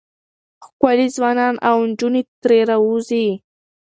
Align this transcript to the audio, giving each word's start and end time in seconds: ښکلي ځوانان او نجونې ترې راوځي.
ښکلي 0.65 1.07
ځوانان 1.15 1.55
او 1.69 1.75
نجونې 1.89 2.21
ترې 2.41 2.59
راوځي. 2.69 3.27